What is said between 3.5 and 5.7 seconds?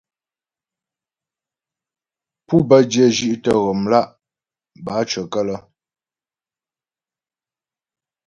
ghɔmlá' bǎcyəkə́lə́.